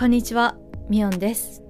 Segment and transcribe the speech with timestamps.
[0.00, 0.56] こんにちは、
[0.88, 1.62] ミオンです。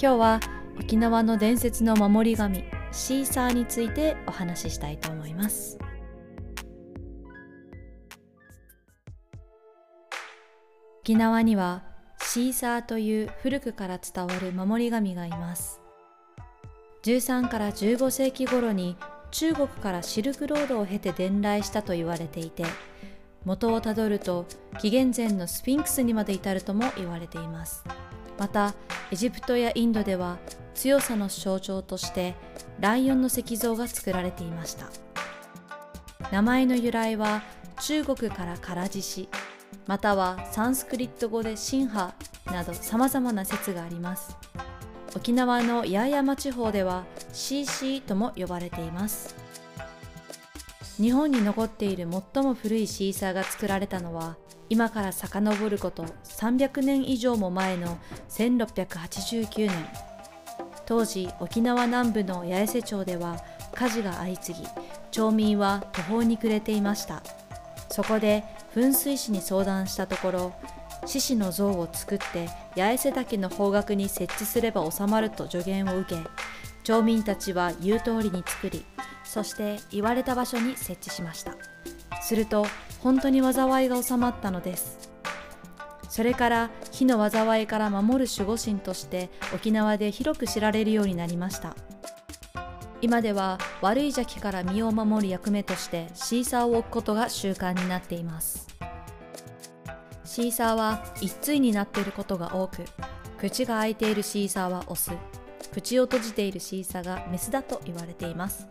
[0.00, 0.40] 今日は
[0.80, 5.78] 沖縄の伝説の守り神シーサーについてお話ししたいと思います。
[11.02, 11.82] 沖縄には
[12.22, 15.82] シーサーという古くから伝わる守り神がいます。
[17.02, 18.96] 13から15世紀頃に
[19.30, 22.64] 中国からシルクロードを経て伝来したと言われていて、
[23.46, 24.44] 元をたどると
[24.80, 27.84] 紀元前のスフィンクスにまで至るとも言われています。
[28.38, 28.74] また
[29.12, 30.38] エジプトやインドでは
[30.74, 32.34] 強さの象徴として
[32.80, 34.90] ライオンの石像が作られていました。
[36.32, 37.44] 名前の由来は
[37.80, 39.28] 中国から唐獅子
[39.86, 42.14] またはサンスクリット語でシンハ
[42.46, 44.36] など様々な説があります。
[45.14, 49.45] 沖縄の八重山地方ではシーシーとも呼ばれています。
[50.98, 54.36] 日本に残っている最も古いシーサーが作られたのは
[54.70, 57.98] 今から遡ること300年以上も前の
[58.30, 59.88] 1689年。
[60.86, 63.36] 当時沖縄南部の八重瀬町では
[63.74, 64.66] 火事が相次ぎ
[65.10, 67.22] 町民は途方に暮れていました。
[67.90, 70.52] そこで噴水師に相談したところ
[71.04, 76.20] 獅子の像を作って八重瀬岳の方角に設置すれば収まると助言を受け
[76.86, 78.84] 町民たちは言う通りに作り
[79.24, 81.56] そして言われた場所に設置しました。
[82.22, 82.64] すると
[83.00, 85.10] 本当に災いが収まったのです。
[86.08, 91.74] それから火の災いから守る守護神として沖縄で広く知られるようになりました。
[93.02, 98.68] 今では悪い邪気から身を守る役目としてシーサーを置くことが習慣になっています。
[100.24, 102.84] シーサーは一対になっていることが多く
[103.38, 105.10] 口が開いているシーサーはオス。
[105.76, 108.66] 口を閉じているシーサがメスだと言われています。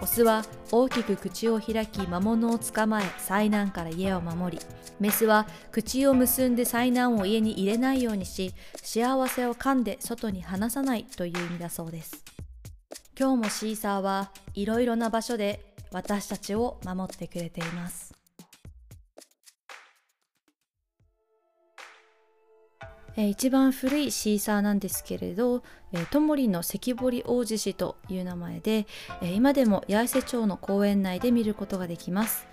[0.00, 4.64] オスは大きく口を開き魔物を捕まえ災難から家を守り
[5.00, 12.24] メスは口を結んで災難を家に入れないようにし幸せを噛んで外に離さないという意味だそうです。
[13.18, 18.17] 今日もシーサーはいろいろな場所で私たちを守ってくれています。
[23.18, 28.86] えー一番古いシーサーなんですけれど、えー、ともりの関堀大獅子という名前で、
[29.20, 32.46] えー今でも八重瀬町の公園内で見ることができます。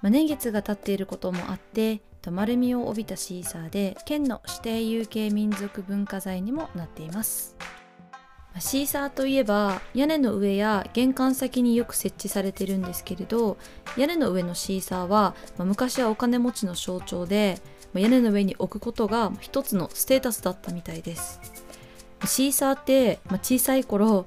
[0.00, 7.56] まあ年月が経っていることもあって、と丸みを帯びたシーサーで、県の指定有形民族文化財にもなっています。
[8.60, 13.56] シーサーといえば屋根の上や玄関先によく設置されてるんですけれど
[13.96, 17.58] 屋根の上のシーサーは、まあ昔はお金持ちの象徴で
[18.00, 21.40] 屋根の上に置くことが一つのステータスだったみたいです。
[22.26, 24.26] シーサーって、まあ小さい頃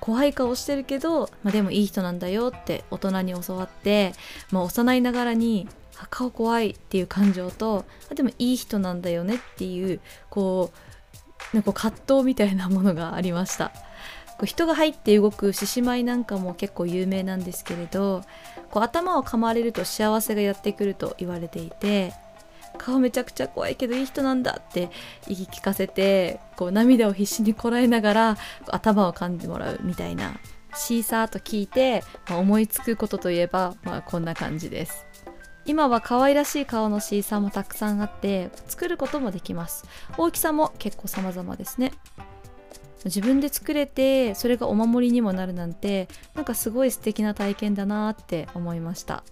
[0.00, 4.12] 怖い顔してるけど、まあ、でもいい人なんだよって大人に教わって、
[4.50, 5.66] まあ、幼いながらに
[6.10, 10.72] 顔怖いっていう感情とでもいい人なんだよねっていうこ
[11.52, 13.72] うなんか葛藤みたいなものがありました。
[14.44, 18.22] 人が入って動く獅子舞なんかも結構有名なんですけれど
[18.72, 22.12] こう頭を噛まれると幸せがやってくると言われていて
[22.84, 24.90] 顔めちゃくちゃ怖いけどいい人なんだって
[25.28, 28.36] 言い聞かせてこう涙を必死にこらえながら
[28.68, 30.34] 頭を噛んでもらうみたいな
[30.74, 35.06] シーサーと聞いて、まあ思いつくことといえば、まあ、こんな感じです。
[35.64, 39.84] 今は可愛らしい顔のシーサーもたくさんあって作ることもできます。
[40.18, 41.92] 大きさも結構様々ですね。
[43.04, 49.24] 自分で作れてそれがお守りにもなるなんてなんかすごい素敵な体験だなって思いました。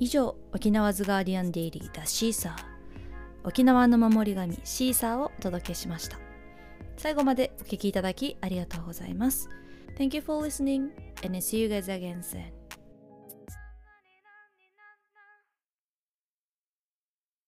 [0.00, 2.54] 以上沖縄ズガーディアンデイリーダシーサー。
[3.44, 6.18] 沖縄の守り神シーサーをお届けしました。
[6.96, 9.50] 最後までお聞きいただきありがとうございます。
[9.98, 10.88] Thank you for listening
[11.22, 12.59] and see you guys again soon.